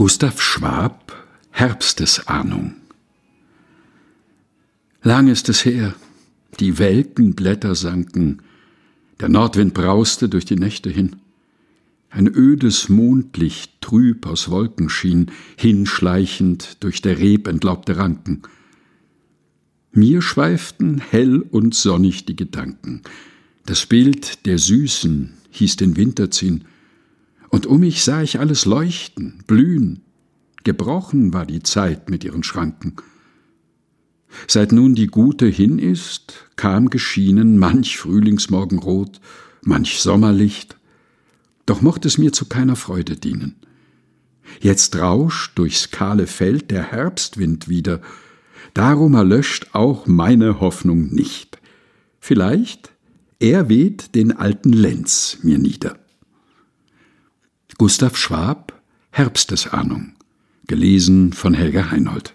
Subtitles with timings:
[0.00, 1.12] Gustav Schwab
[1.50, 2.76] Herbstesahnung.
[5.02, 5.94] Lang ist es her,
[6.58, 8.40] die welken Blätter sanken,
[9.20, 11.16] der Nordwind brauste durch die Nächte hin,
[12.08, 18.40] ein ödes Mondlicht trüb aus Wolken schien, hinschleichend durch der Reb entlaubte Ranken.
[19.92, 23.02] Mir schweiften hell und sonnig die Gedanken,
[23.66, 26.64] das Bild der Süßen hieß den Winter ziehen,
[27.50, 30.02] und um mich sah ich alles leuchten, blühen.
[30.64, 32.96] Gebrochen war die Zeit mit ihren Schranken.
[34.46, 39.20] Seit nun die Gute hin ist, kam geschienen manch Frühlingsmorgenrot,
[39.62, 40.76] manch Sommerlicht,
[41.66, 43.56] doch mocht es mir zu keiner Freude dienen.
[44.60, 48.00] Jetzt rauscht durchs kahle Feld der Herbstwind wieder,
[48.74, 51.58] darum erlöscht auch meine Hoffnung nicht.
[52.20, 52.92] Vielleicht
[53.42, 55.98] er weht den alten Lenz mir nieder.
[57.80, 58.78] Gustav Schwab
[59.10, 60.12] Herbstesahnung
[60.66, 62.34] gelesen von Helga Heinold